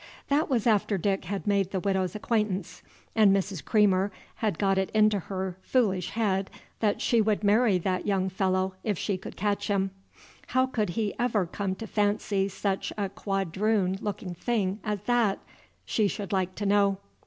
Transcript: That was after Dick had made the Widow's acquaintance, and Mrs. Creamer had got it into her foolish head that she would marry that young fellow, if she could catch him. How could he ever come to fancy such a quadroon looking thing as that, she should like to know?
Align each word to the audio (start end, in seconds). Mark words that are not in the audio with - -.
That 0.29 0.49
was 0.49 0.65
after 0.65 0.97
Dick 0.97 1.25
had 1.25 1.45
made 1.45 1.69
the 1.69 1.79
Widow's 1.79 2.15
acquaintance, 2.15 2.81
and 3.15 3.31
Mrs. 3.31 3.63
Creamer 3.63 4.11
had 4.37 4.57
got 4.57 4.79
it 4.79 4.89
into 4.95 5.19
her 5.19 5.57
foolish 5.61 6.09
head 6.09 6.49
that 6.79 6.99
she 7.01 7.21
would 7.21 7.43
marry 7.43 7.77
that 7.77 8.07
young 8.07 8.27
fellow, 8.27 8.73
if 8.83 8.97
she 8.97 9.15
could 9.15 9.35
catch 9.37 9.67
him. 9.67 9.91
How 10.47 10.65
could 10.65 10.89
he 10.97 11.13
ever 11.19 11.45
come 11.45 11.75
to 11.75 11.85
fancy 11.85 12.47
such 12.47 12.91
a 12.97 13.09
quadroon 13.09 13.99
looking 14.01 14.33
thing 14.33 14.79
as 14.83 15.03
that, 15.03 15.37
she 15.85 16.07
should 16.07 16.33
like 16.33 16.55
to 16.55 16.65
know? 16.65 16.97